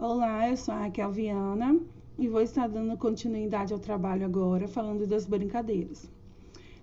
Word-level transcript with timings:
Olá, 0.00 0.48
eu 0.48 0.56
sou 0.56 0.72
a 0.72 0.82
Raquel 0.82 1.10
Viana 1.10 1.76
e 2.16 2.28
vou 2.28 2.40
estar 2.40 2.68
dando 2.68 2.96
continuidade 2.96 3.72
ao 3.72 3.80
trabalho 3.80 4.24
agora, 4.24 4.68
falando 4.68 5.08
das 5.08 5.26
brincadeiras. 5.26 6.08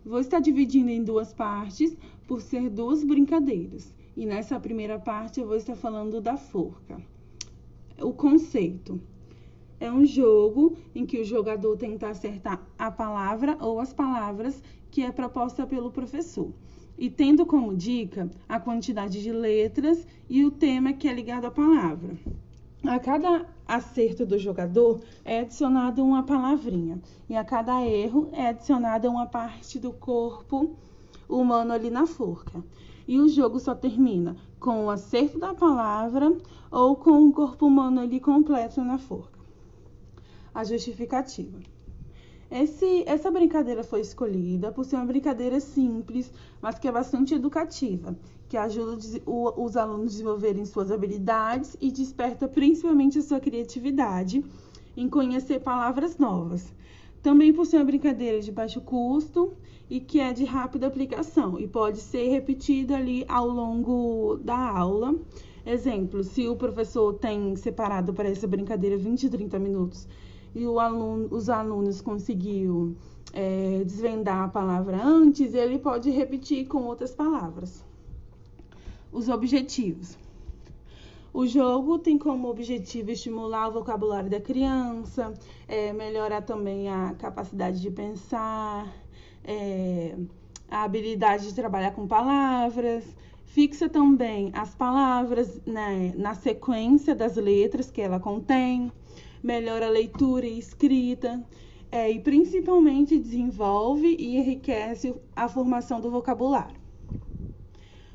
Vou 0.04 0.20
estar 0.20 0.42
dividindo 0.42 0.90
em 0.90 1.02
duas 1.02 1.34
partes, 1.34 1.96
por 2.28 2.42
ser 2.42 2.70
duas 2.70 3.06
brincadeiras. 3.06 3.96
E 4.18 4.26
nessa 4.26 4.60
primeira 4.60 5.00
parte 5.00 5.40
eu 5.40 5.48
vou 5.48 5.56
estar 5.56 5.78
falando 5.78 6.20
da 6.20 6.36
forca. 6.36 7.02
O 8.02 8.12
conceito 8.12 9.00
é 9.80 9.90
um 9.90 10.06
jogo 10.06 10.76
em 10.94 11.06
que 11.06 11.22
o 11.22 11.26
jogador 11.26 11.78
tenta 11.78 12.10
acertar 12.10 12.68
a 12.78 12.92
palavra 12.92 13.58
ou 13.62 13.80
as 13.80 13.94
palavras 13.94 14.62
que 14.92 15.04
é 15.04 15.10
proposta 15.10 15.66
pelo 15.66 15.90
professor. 15.90 16.52
E 16.98 17.10
tendo 17.10 17.46
como 17.46 17.74
dica 17.74 18.30
a 18.50 18.60
quantidade 18.60 19.24
de 19.24 19.32
letras 19.32 20.06
e 20.30 20.44
o 20.44 20.52
tema 20.52 20.92
que 20.92 21.08
é 21.08 21.14
ligado 21.14 21.46
à 21.46 21.52
palavra. 21.52 22.14
A 22.88 23.00
cada 23.00 23.48
acerto 23.68 24.28
do 24.28 24.38
jogador 24.38 25.02
é 25.24 25.40
adicionada 25.40 26.04
uma 26.04 26.22
palavrinha 26.22 27.02
e 27.28 27.36
a 27.36 27.44
cada 27.44 27.84
erro 27.84 28.30
é 28.32 28.48
adicionada 28.48 29.10
uma 29.10 29.26
parte 29.26 29.80
do 29.80 29.92
corpo 29.92 30.76
humano 31.28 31.74
ali 31.74 31.90
na 31.90 32.06
forca. 32.06 32.64
E 33.08 33.20
o 33.20 33.28
jogo 33.28 33.60
só 33.60 33.74
termina 33.74 34.36
com 34.60 34.86
o 34.86 34.90
acerto 34.92 35.40
da 35.40 35.54
palavra 35.54 36.32
ou 36.70 36.96
com 36.96 37.28
o 37.28 37.34
corpo 37.34 37.66
humano 37.66 38.02
ali 38.02 38.20
completo 38.20 38.84
na 38.84 39.00
forca. 39.00 39.40
A 40.54 40.64
justificativa. 40.64 41.75
Esse, 42.50 43.04
essa 43.08 43.32
brincadeira 43.32 43.84
foi 43.84 44.02
escolhida 44.02 44.72
por 44.72 44.86
ser 44.86 44.98
uma 44.98 45.06
brincadeira 45.06 45.60
simples, 45.60 46.32
mas 46.62 46.78
que 46.78 46.88
é 46.88 46.92
bastante 46.92 47.34
educativa, 47.34 48.16
que 48.48 48.56
ajuda 48.56 49.00
os 49.26 49.76
alunos 49.76 50.06
a 50.06 50.10
desenvolverem 50.12 50.64
suas 50.64 50.92
habilidades 50.92 51.76
e 51.82 51.92
desperta 51.92 52.48
principalmente 52.48 53.18
a 53.18 53.24
sua 53.24 53.40
criatividade 53.40 54.46
em 54.96 55.10
conhecer 55.10 55.60
palavras 55.60 56.20
novas. 56.20 56.72
Também 57.24 57.52
por 57.52 57.66
ser 57.66 57.78
uma 57.78 57.86
brincadeira 57.86 58.40
de 58.40 58.52
baixo 58.52 58.80
custo 58.80 59.54
e 59.90 60.00
que 60.00 60.20
é 60.20 60.32
de 60.32 60.46
rápida 60.46 60.86
aplicação 60.86 61.60
e 61.60 61.68
pode 61.68 61.98
ser 62.00 62.30
repetida 62.30 62.96
ali 62.96 63.26
ao 63.28 63.48
longo 63.48 64.38
da 64.44 64.56
aula. 64.56 65.16
Exemplo, 65.66 66.24
se 66.24 66.48
o 66.48 66.56
professor 66.56 67.16
tem 67.16 67.56
separado 67.56 68.14
para 68.14 68.30
essa 68.30 68.48
brincadeira 68.48 68.96
20, 68.96 69.30
30 69.30 69.58
minutos 69.58 70.08
e 70.56 70.64
aluno, 70.64 71.28
os 71.32 71.50
alunos 71.50 72.00
conseguiu 72.00 72.96
é, 73.34 73.84
desvendar 73.84 74.44
a 74.44 74.48
palavra 74.48 74.98
antes, 75.04 75.54
ele 75.54 75.78
pode 75.78 76.10
repetir 76.10 76.66
com 76.68 76.84
outras 76.84 77.14
palavras. 77.14 77.84
Os 79.12 79.28
objetivos. 79.28 80.18
O 81.34 81.46
jogo 81.46 82.00
tem 82.00 82.18
como 82.18 82.48
objetivo 82.48 83.12
estimular 83.12 83.68
o 83.68 83.74
vocabulário 83.74 84.30
da 84.30 84.40
criança, 84.40 85.34
é, 85.68 85.92
melhorar 85.92 86.42
também 86.42 86.88
a 86.88 87.14
capacidade 87.16 87.82
de 87.82 87.92
pensar, 87.92 88.88
é, 89.44 90.16
a 90.72 90.84
habilidade 90.84 91.48
de 91.48 91.54
trabalhar 91.54 91.92
com 91.92 92.08
palavras, 92.08 93.04
fixa 93.44 93.90
também 93.90 94.50
as 94.54 94.74
palavras 94.74 95.62
né, 95.66 96.14
na 96.16 96.34
sequência 96.34 97.14
das 97.14 97.36
letras 97.36 97.92
que 97.92 98.02
ela 98.02 98.20
contém 98.20 98.90
melhora 99.46 99.86
a 99.86 99.92
leitura 99.92 100.48
e 100.48 100.58
escrita, 100.58 101.44
é, 101.92 102.10
e 102.10 102.20
principalmente 102.20 103.20
desenvolve 103.20 104.16
e 104.20 104.38
enriquece 104.38 105.16
a 105.36 105.48
formação 105.48 106.02
do 106.02 106.10
vocabulário. 106.10 106.76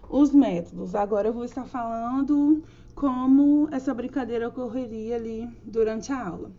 Os 0.09 0.33
métodos. 0.33 0.97
Agora 0.97 1.29
eu 1.29 1.33
vou 1.33 1.45
estar 1.45 1.65
falando 1.65 2.65
como 2.97 3.69
essa 3.71 3.95
brincadeira 3.95 4.49
ocorreria 4.49 5.15
ali 5.15 5.49
durante 5.65 6.13
a 6.13 6.27
aula. 6.27 6.51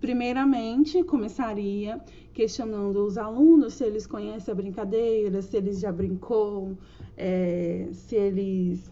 Primeiramente, 0.00 1.04
começaria 1.04 2.00
questionando 2.32 3.04
os 3.04 3.18
alunos 3.18 3.74
se 3.74 3.84
eles 3.84 4.06
conhecem 4.06 4.52
a 4.52 4.54
brincadeira, 4.54 5.42
se 5.42 5.56
eles 5.56 5.78
já 5.78 5.92
brincou, 5.92 6.76
é, 7.14 7.88
se 7.92 8.16
eles 8.16 8.90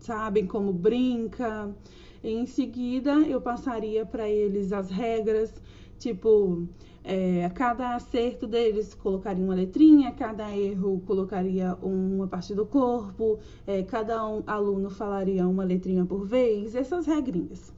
sabem 0.00 0.46
como 0.46 0.72
brinca, 0.72 1.74
em 2.24 2.46
seguida, 2.46 3.12
eu 3.28 3.38
passaria 3.38 4.06
para 4.06 4.26
eles 4.26 4.72
as 4.72 4.88
regras, 4.88 5.52
tipo, 5.98 6.66
é, 7.04 7.50
cada 7.54 7.94
acerto 7.94 8.46
deles 8.46 8.94
colocaria 8.94 9.44
uma 9.44 9.54
letrinha, 9.54 10.10
cada 10.10 10.50
erro 10.56 11.02
colocaria 11.06 11.76
uma 11.82 12.26
parte 12.26 12.54
do 12.54 12.64
corpo, 12.64 13.38
é, 13.66 13.82
cada 13.82 14.26
um, 14.26 14.42
aluno 14.46 14.88
falaria 14.88 15.46
uma 15.46 15.64
letrinha 15.64 16.06
por 16.06 16.26
vez, 16.26 16.74
essas 16.74 17.04
regrinhas. 17.04 17.74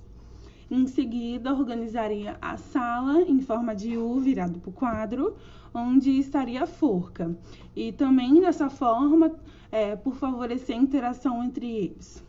Em 0.70 0.86
seguida, 0.86 1.52
organizaria 1.52 2.36
a 2.40 2.56
sala 2.56 3.22
em 3.22 3.40
forma 3.40 3.74
de 3.74 3.98
U 3.98 4.20
virado 4.20 4.60
para 4.60 4.70
o 4.70 4.72
quadro, 4.72 5.34
onde 5.74 6.10
estaria 6.20 6.62
a 6.62 6.66
forca. 6.68 7.36
E 7.74 7.90
também 7.90 8.40
dessa 8.40 8.70
forma, 8.70 9.32
é, 9.72 9.96
por 9.96 10.14
favorecer 10.14 10.76
a 10.76 10.80
interação 10.80 11.42
entre 11.42 11.66
eles 11.68 12.24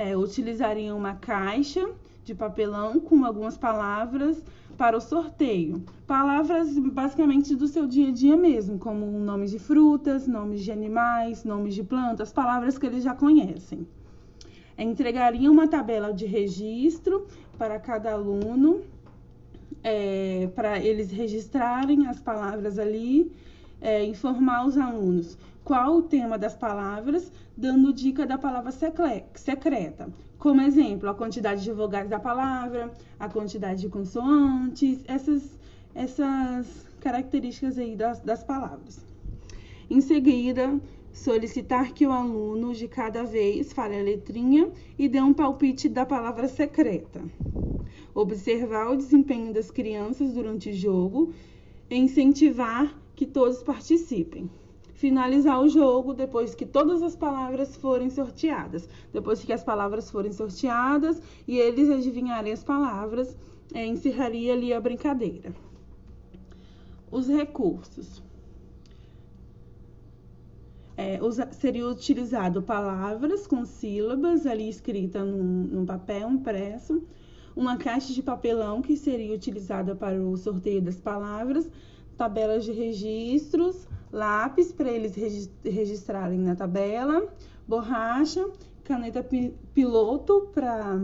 é, 0.00 0.16
utilizariam 0.16 0.96
uma 0.96 1.14
caixa 1.14 1.86
de 2.24 2.34
papelão 2.34 2.98
com 2.98 3.22
algumas 3.22 3.58
palavras 3.58 4.42
para 4.78 4.96
o 4.96 5.00
sorteio. 5.00 5.82
Palavras 6.06 6.78
basicamente 6.78 7.54
do 7.54 7.68
seu 7.68 7.86
dia 7.86 8.08
a 8.08 8.10
dia 8.10 8.34
mesmo, 8.34 8.78
como 8.78 9.04
nomes 9.06 9.50
de 9.50 9.58
frutas, 9.58 10.26
nomes 10.26 10.64
de 10.64 10.72
animais, 10.72 11.44
nomes 11.44 11.74
de 11.74 11.84
plantas, 11.84 12.32
palavras 12.32 12.78
que 12.78 12.86
eles 12.86 13.04
já 13.04 13.14
conhecem. 13.14 13.86
Entregariam 14.78 15.52
uma 15.52 15.68
tabela 15.68 16.14
de 16.14 16.24
registro 16.24 17.26
para 17.58 17.78
cada 17.78 18.12
aluno, 18.12 18.80
é, 19.84 20.48
para 20.54 20.78
eles 20.78 21.10
registrarem 21.10 22.06
as 22.06 22.18
palavras 22.18 22.78
ali, 22.78 23.30
é, 23.82 24.02
informar 24.02 24.66
os 24.66 24.78
alunos 24.78 25.36
qual 25.64 25.96
o 25.96 26.02
tema 26.02 26.38
das 26.38 26.54
palavras, 26.54 27.30
dando 27.56 27.92
dica 27.92 28.26
da 28.26 28.38
palavra 28.38 28.72
secreta. 28.72 30.08
Como 30.38 30.60
exemplo, 30.62 31.08
a 31.08 31.14
quantidade 31.14 31.62
de 31.62 31.72
vogais 31.72 32.08
da 32.08 32.18
palavra, 32.18 32.90
a 33.18 33.28
quantidade 33.28 33.82
de 33.82 33.88
consoantes, 33.88 35.04
essas, 35.06 35.58
essas 35.94 36.86
características 37.00 37.78
aí 37.78 37.94
das, 37.94 38.20
das 38.20 38.42
palavras. 38.42 39.04
Em 39.88 40.00
seguida, 40.00 40.80
solicitar 41.12 41.92
que 41.92 42.06
o 42.06 42.12
aluno 42.12 42.72
de 42.72 42.88
cada 42.88 43.22
vez 43.24 43.72
fale 43.72 43.98
a 43.98 44.02
letrinha 44.02 44.70
e 44.98 45.08
dê 45.08 45.20
um 45.20 45.34
palpite 45.34 45.88
da 45.88 46.06
palavra 46.06 46.48
secreta. 46.48 47.20
Observar 48.14 48.90
o 48.90 48.96
desempenho 48.96 49.52
das 49.52 49.70
crianças 49.70 50.32
durante 50.32 50.70
o 50.70 50.72
jogo 50.72 51.32
e 51.90 51.96
incentivar 51.96 52.96
que 53.14 53.26
todos 53.26 53.62
participem 53.62 54.48
finalizar 55.00 55.58
o 55.58 55.66
jogo 55.66 56.12
depois 56.12 56.54
que 56.54 56.66
todas 56.66 57.02
as 57.02 57.16
palavras 57.16 57.74
forem 57.74 58.10
sorteadas. 58.10 58.86
Depois 59.10 59.42
que 59.42 59.50
as 59.50 59.64
palavras 59.64 60.10
forem 60.10 60.30
sorteadas 60.30 61.22
e 61.48 61.58
eles 61.58 61.88
adivinharem 61.88 62.52
as 62.52 62.62
palavras, 62.62 63.34
é, 63.72 63.86
encerraria 63.86 64.52
ali 64.52 64.74
a 64.74 64.80
brincadeira. 64.80 65.54
Os 67.10 67.28
recursos. 67.28 68.22
É, 70.98 71.18
seria 71.52 71.88
utilizado 71.88 72.60
palavras 72.60 73.46
com 73.46 73.64
sílabas 73.64 74.44
ali 74.44 74.68
escrita 74.68 75.24
num, 75.24 75.62
num 75.62 75.86
papel 75.86 76.28
impresso, 76.28 77.02
uma 77.56 77.78
caixa 77.78 78.12
de 78.12 78.22
papelão 78.22 78.82
que 78.82 78.98
seria 78.98 79.34
utilizada 79.34 79.96
para 79.96 80.20
o 80.20 80.36
sorteio 80.36 80.82
das 80.82 81.00
palavras, 81.00 81.70
tabelas 82.18 82.66
de 82.66 82.72
registros, 82.72 83.88
lápis 84.12 84.72
para 84.72 84.90
eles 84.90 85.14
registrarem 85.64 86.38
na 86.38 86.56
tabela, 86.56 87.32
borracha, 87.66 88.48
caneta 88.84 89.24
piloto 89.74 90.50
para 90.52 91.00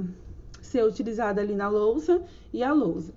ser 0.60 0.84
utilizada 0.84 1.40
ali 1.40 1.54
na 1.54 1.68
lousa 1.68 2.22
e 2.52 2.62
a 2.62 2.72
lousa. 2.72 3.14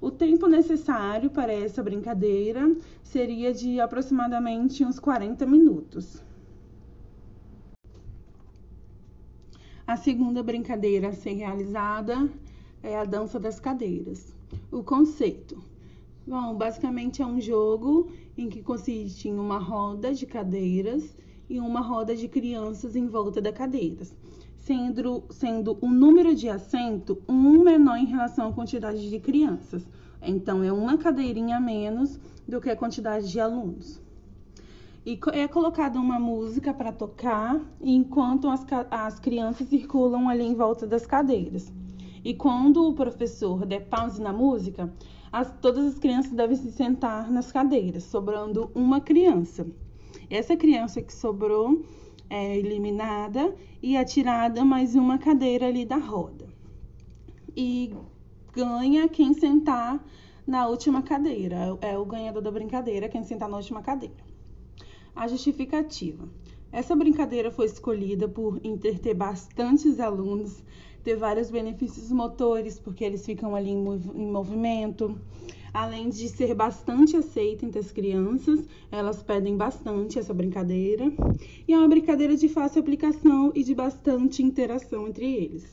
O 0.00 0.10
tempo 0.10 0.46
necessário 0.46 1.30
para 1.30 1.52
essa 1.52 1.82
brincadeira 1.82 2.76
seria 3.02 3.52
de 3.52 3.80
aproximadamente 3.80 4.84
uns 4.84 4.98
40 4.98 5.44
minutos. 5.46 6.22
A 9.86 9.96
segunda 9.96 10.42
brincadeira 10.42 11.08
a 11.08 11.12
ser 11.12 11.32
realizada 11.32 12.28
é 12.82 12.96
a 12.96 13.04
dança 13.04 13.40
das 13.40 13.58
cadeiras. 13.58 14.36
O 14.70 14.84
conceito 14.84 15.58
Bom, 16.28 16.54
basicamente 16.54 17.22
é 17.22 17.26
um 17.26 17.40
jogo 17.40 18.10
em 18.36 18.50
que 18.50 18.60
consiste 18.62 19.30
em 19.30 19.38
uma 19.38 19.56
roda 19.56 20.12
de 20.12 20.26
cadeiras 20.26 21.16
e 21.48 21.58
uma 21.58 21.80
roda 21.80 22.14
de 22.14 22.28
crianças 22.28 22.94
em 22.94 23.06
volta 23.06 23.40
das 23.40 23.54
cadeiras, 23.54 24.14
sendo, 24.58 25.24
sendo 25.30 25.78
o 25.80 25.88
número 25.88 26.34
de 26.34 26.46
assento 26.46 27.16
um 27.26 27.64
menor 27.64 27.96
em 27.96 28.04
relação 28.04 28.48
à 28.48 28.52
quantidade 28.52 29.08
de 29.08 29.18
crianças. 29.18 29.88
Então, 30.20 30.62
é 30.62 30.70
uma 30.70 30.98
cadeirinha 30.98 31.56
a 31.56 31.60
menos 31.60 32.20
do 32.46 32.60
que 32.60 32.68
a 32.68 32.76
quantidade 32.76 33.32
de 33.32 33.40
alunos. 33.40 33.98
e 35.06 35.18
é 35.32 35.48
colocada 35.48 35.98
uma 35.98 36.20
música 36.20 36.74
para 36.74 36.92
tocar 36.92 37.58
enquanto 37.80 38.50
as, 38.50 38.66
as 38.90 39.18
crianças 39.18 39.66
circulam 39.66 40.28
ali 40.28 40.44
em 40.44 40.54
volta 40.54 40.86
das 40.86 41.06
cadeiras. 41.06 41.72
E 42.22 42.34
quando 42.34 42.86
o 42.86 42.92
professor 42.92 43.64
der 43.64 43.88
pause 43.88 44.20
na 44.20 44.32
música, 44.32 44.92
as, 45.32 45.50
todas 45.60 45.84
as 45.84 45.98
crianças 45.98 46.32
devem 46.32 46.56
se 46.56 46.72
sentar 46.72 47.30
nas 47.30 47.52
cadeiras, 47.52 48.04
sobrando 48.04 48.70
uma 48.74 49.00
criança. 49.00 49.66
Essa 50.30 50.56
criança 50.56 51.02
que 51.02 51.12
sobrou 51.12 51.84
é 52.30 52.56
eliminada 52.56 53.54
e 53.82 53.96
atirada 53.96 54.64
mais 54.64 54.94
uma 54.94 55.18
cadeira 55.18 55.66
ali 55.66 55.84
da 55.84 55.96
roda. 55.96 56.46
E 57.56 57.94
ganha 58.52 59.08
quem 59.08 59.34
sentar 59.34 60.04
na 60.46 60.66
última 60.66 61.02
cadeira. 61.02 61.78
É 61.80 61.96
o 61.98 62.04
ganhador 62.04 62.42
da 62.42 62.50
brincadeira, 62.50 63.08
quem 63.08 63.22
sentar 63.22 63.48
na 63.48 63.56
última 63.56 63.82
cadeira. 63.82 64.26
A 65.14 65.26
justificativa. 65.26 66.28
Essa 66.70 66.94
brincadeira 66.94 67.50
foi 67.50 67.66
escolhida 67.66 68.28
por 68.28 68.60
entreter 68.62 69.14
bastantes 69.14 69.98
alunos, 69.98 70.62
ter 71.02 71.16
vários 71.16 71.50
benefícios 71.50 72.10
motores, 72.10 72.78
porque 72.78 73.04
eles 73.04 73.24
ficam 73.24 73.54
ali 73.54 73.70
em, 73.70 73.76
mov 73.76 74.10
em 74.14 74.30
movimento. 74.30 75.18
Além 75.72 76.10
de 76.10 76.28
ser 76.28 76.54
bastante 76.54 77.16
aceita 77.16 77.64
entre 77.64 77.78
as 77.78 77.90
crianças, 77.90 78.66
elas 78.90 79.22
pedem 79.22 79.56
bastante 79.56 80.18
essa 80.18 80.34
brincadeira. 80.34 81.10
E 81.66 81.72
é 81.72 81.78
uma 81.78 81.88
brincadeira 81.88 82.36
de 82.36 82.48
fácil 82.48 82.80
aplicação 82.80 83.50
e 83.54 83.62
de 83.62 83.74
bastante 83.74 84.42
interação 84.42 85.08
entre 85.08 85.24
eles. 85.24 85.70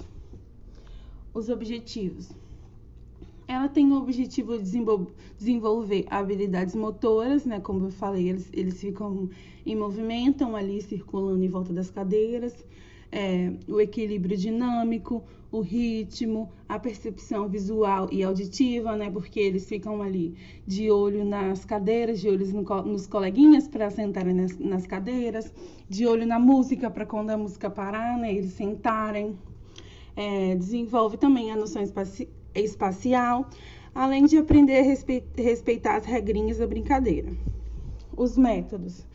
Os 1.33 1.49
objetivos. 1.49 2.44
Ela 3.47 3.69
tem 3.69 3.91
o 3.91 3.97
objetivo 3.97 4.57
de 4.57 4.81
desenvolver 5.37 6.05
habilidades 6.09 6.73
motoras, 6.73 7.45
né? 7.45 7.59
Como 7.59 7.85
eu 7.85 7.91
falei, 7.91 8.29
eles, 8.29 8.49
eles 8.51 8.81
ficam 8.81 9.29
em 9.65 9.75
movimento, 9.75 10.55
ali 10.55 10.81
circulando 10.81 11.43
em 11.43 11.49
volta 11.49 11.71
das 11.71 11.91
cadeiras. 11.91 12.65
É, 13.11 13.53
o 13.67 13.79
equilíbrio 13.79 14.35
dinâmico, 14.35 15.23
o 15.51 15.61
ritmo, 15.61 16.51
a 16.67 16.79
percepção 16.79 17.47
visual 17.47 18.09
e 18.11 18.23
auditiva, 18.23 18.95
né? 18.95 19.11
Porque 19.11 19.39
eles 19.39 19.69
ficam 19.69 20.01
ali 20.01 20.35
de 20.65 20.89
olho 20.89 21.23
nas 21.23 21.63
cadeiras, 21.63 22.19
de 22.19 22.27
olho 22.27 22.47
no, 22.47 22.63
nos 22.83 23.05
coleguinhas 23.05 23.67
para 23.67 23.91
sentarem 23.91 24.33
nas, 24.33 24.57
nas, 24.57 24.87
cadeiras, 24.87 25.53
de 25.87 26.07
olho 26.07 26.25
na 26.25 26.39
música 26.39 26.89
para 26.89 27.05
quando 27.05 27.29
a 27.29 27.37
música 27.37 27.69
parar, 27.69 28.17
né? 28.17 28.33
Eles 28.33 28.53
sentarem. 28.53 29.37
É, 30.15 30.55
desenvolve 30.55 31.17
também 31.17 31.51
a 31.51 31.57
noção 31.57 31.83
espacial 32.55 33.49
além 33.95 34.25
de 34.25 34.37
aprender 34.37 34.79
a 34.79 35.41
respeitar 35.41 35.95
as 35.95 36.05
regrinhas 36.05 36.57
da 36.57 36.67
brincadeira. 36.67 37.31
Os 38.15 38.37
métodos. 38.37 39.07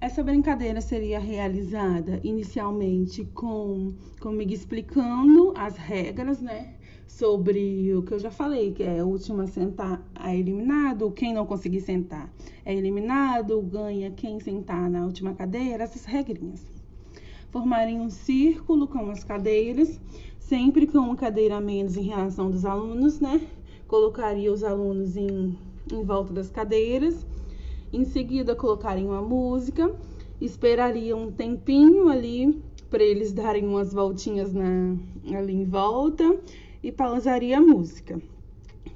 Essa 0.00 0.24
brincadeira 0.24 0.80
seria 0.80 1.20
realizada 1.20 2.20
inicialmente 2.24 3.24
com 3.26 3.94
comigo 4.20 4.52
explicando 4.52 5.52
as 5.56 5.76
regras, 5.76 6.40
né? 6.40 6.74
Sobre 7.06 7.94
o 7.94 8.02
que 8.02 8.14
eu 8.14 8.18
já 8.18 8.30
falei, 8.30 8.72
que 8.72 8.82
é 8.82 9.04
o 9.04 9.08
último 9.08 9.42
a 9.42 9.46
sentar 9.46 10.02
é 10.18 10.36
eliminado, 10.36 11.10
quem 11.12 11.34
não 11.34 11.46
conseguir 11.46 11.80
sentar 11.80 12.32
é 12.64 12.74
eliminado, 12.74 13.60
ganha 13.62 14.10
quem 14.10 14.40
sentar 14.40 14.88
na 14.90 15.04
última 15.04 15.34
cadeira, 15.34 15.84
essas 15.84 16.04
regrinhas. 16.04 16.79
Formarem 17.50 18.00
um 18.00 18.10
círculo 18.10 18.86
com 18.86 19.10
as 19.10 19.24
cadeiras 19.24 20.00
sempre 20.50 20.84
com 20.84 20.98
uma 20.98 21.14
cadeira 21.14 21.58
a 21.58 21.60
menos 21.60 21.96
em 21.96 22.02
relação 22.02 22.50
dos 22.50 22.64
alunos, 22.64 23.20
né? 23.20 23.40
Colocaria 23.86 24.52
os 24.52 24.64
alunos 24.64 25.16
em, 25.16 25.56
em 25.92 26.02
volta 26.02 26.32
das 26.32 26.50
cadeiras. 26.50 27.24
Em 27.92 28.04
seguida, 28.04 28.56
colocaria 28.56 29.06
uma 29.06 29.22
música, 29.22 29.94
esperaria 30.40 31.16
um 31.16 31.30
tempinho 31.30 32.08
ali 32.08 32.60
para 32.90 33.00
eles 33.00 33.32
darem 33.32 33.64
umas 33.64 33.92
voltinhas 33.92 34.52
na, 34.52 34.96
ali 35.32 35.54
em 35.54 35.64
volta 35.64 36.36
e 36.82 36.90
pausaria 36.90 37.58
a 37.58 37.60
música. 37.60 38.20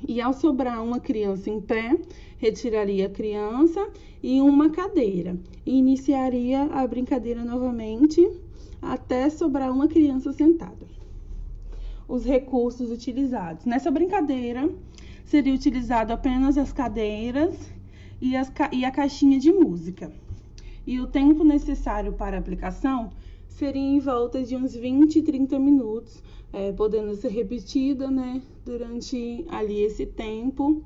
E 0.09 0.21
ao 0.21 0.33
sobrar 0.33 0.83
uma 0.83 0.99
criança 0.99 1.51
em 1.51 1.61
pé, 1.61 1.97
retiraria 2.37 3.07
a 3.07 3.11
criança 3.11 3.89
e 4.21 4.41
uma 4.41 4.71
cadeira. 4.71 5.39
E 5.65 5.79
iniciaria 5.79 6.65
a 6.65 6.85
brincadeira 6.85 7.45
novamente 7.45 8.29
até 8.85 9.29
sobrar 9.31 9.73
uma 9.73 9.89
criança 9.89 10.33
sentada 10.33 10.95
os 12.09 12.25
recursos 12.25 12.91
utilizados. 12.91 13.65
Nessa 13.65 13.91
brincadeira, 13.91 14.71
seria 15.25 15.55
utilizado 15.55 16.13
apenas 16.13 16.59
as 16.59 16.73
cadeiras 16.73 17.55
e, 18.21 18.37
as, 18.37 18.53
e 18.73 18.85
a 18.85 18.91
caixinha 18.91 19.39
de 19.39 19.53
música. 19.53 20.13
E 20.87 21.01
o 21.01 21.07
tempo 21.07 21.43
necessário 21.43 22.13
para 22.13 22.37
a 22.37 22.41
aplicação 22.41 23.11
seria 23.49 23.83
em 23.83 23.99
volta 23.99 24.43
de 24.43 24.55
uns 24.57 24.75
20, 24.75 25.23
30 25.23 25.59
minutos, 25.59 26.23
é, 26.53 26.73
podendo 26.73 27.15
ser 27.15 27.29
repetida 27.29 28.11
né, 28.11 28.43
durante 28.65 29.45
ali 29.49 29.83
esse 29.83 30.05
tempo 30.05 30.83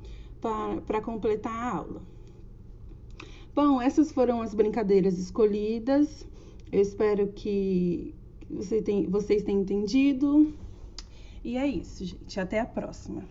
para 0.87 1.01
completar 1.01 1.53
a 1.53 1.77
aula. 1.77 2.03
Bom, 3.55 3.83
essas 3.83 4.13
foram 4.13 4.41
as 4.41 4.55
brincadeiras 4.55 5.19
escolhidas. 5.19 6.25
Eu 6.71 6.81
espero 6.81 7.29
que 7.29 8.15
você 8.51 8.83
tem, 8.83 9.07
vocês 9.07 9.43
tenham 9.43 9.63
entendido. 9.63 10.53
E 11.43 11.57
é 11.57 11.67
isso, 11.67 12.05
gente. 12.05 12.39
Até 12.39 12.61
a 12.61 12.67
próxima. 12.67 13.23